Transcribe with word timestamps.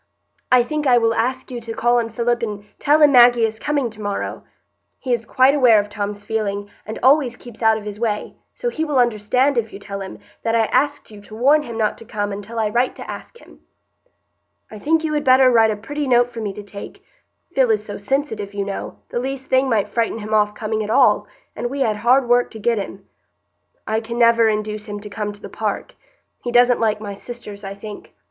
I 0.51 0.63
think 0.63 0.87
I 0.87 0.97
will 0.97 1.13
ask 1.13 1.51
you 1.51 1.61
to 1.61 1.75
call 1.75 1.97
on 1.99 2.09
Philip 2.09 2.41
and 2.41 2.65
tell 2.79 3.03
him 3.03 3.11
Maggie 3.11 3.45
is 3.45 3.59
coming 3.59 3.91
to 3.91 4.01
morrow. 4.01 4.43
He 4.97 5.13
is 5.13 5.27
quite 5.27 5.53
aware 5.53 5.79
of 5.79 5.89
Tom's 5.89 6.23
feeling, 6.23 6.71
and 6.87 6.97
always 7.03 7.35
keeps 7.35 7.61
out 7.61 7.77
of 7.77 7.83
his 7.83 7.99
way; 7.99 8.35
so 8.55 8.69
he 8.69 8.83
will 8.83 8.97
understand, 8.97 9.59
if 9.59 9.71
you 9.71 9.77
tell 9.77 10.01
him, 10.01 10.17
that 10.41 10.55
I 10.55 10.65
asked 10.65 11.11
you 11.11 11.21
to 11.21 11.35
warn 11.35 11.61
him 11.61 11.77
not 11.77 11.99
to 11.99 12.05
come 12.05 12.31
until 12.31 12.57
I 12.57 12.69
write 12.71 12.95
to 12.95 13.07
ask 13.07 13.37
him." 13.37 13.59
"I 14.71 14.79
think 14.79 15.03
you 15.03 15.13
had 15.13 15.23
better 15.23 15.51
write 15.51 15.69
a 15.69 15.75
pretty 15.75 16.07
note 16.07 16.31
for 16.31 16.41
me 16.41 16.51
to 16.53 16.63
take; 16.63 17.05
Phil 17.53 17.69
is 17.69 17.85
so 17.85 17.97
sensitive, 17.99 18.55
you 18.55 18.65
know, 18.65 18.97
the 19.09 19.19
least 19.19 19.49
thing 19.49 19.69
might 19.69 19.87
frighten 19.87 20.17
him 20.17 20.33
off 20.33 20.55
coming 20.55 20.83
at 20.83 20.89
all, 20.89 21.27
and 21.55 21.69
we 21.69 21.81
had 21.81 21.97
hard 21.97 22.27
work 22.27 22.49
to 22.49 22.59
get 22.59 22.79
him. 22.79 23.07
I 23.85 23.99
can 23.99 24.17
never 24.17 24.49
induce 24.49 24.87
him 24.87 24.99
to 25.01 25.11
come 25.11 25.31
to 25.31 25.41
the 25.41 25.47
park; 25.47 25.93
he 26.41 26.51
doesn't 26.51 26.79
like 26.81 27.01
my 27.01 27.13
sisters, 27.13 27.63
I 27.63 27.75
think. 27.75 28.15